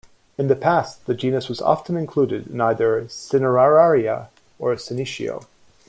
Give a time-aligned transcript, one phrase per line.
[0.35, 5.45] In the past, the genus was often included in either "Cineraria" or "Senecio.